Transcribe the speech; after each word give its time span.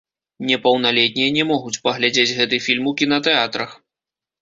Непаўналетнія 0.51 1.35
не 1.37 1.45
могуць 1.51 1.81
паглядзець 1.85 2.35
гэты 2.41 2.63
фільм 2.67 2.83
у 2.93 2.99
кінатэатрах. 3.03 3.81